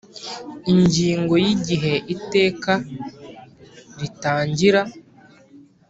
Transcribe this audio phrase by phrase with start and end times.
[0.71, 2.73] Ingingo ya Igihe Iteka
[3.99, 4.81] ritangira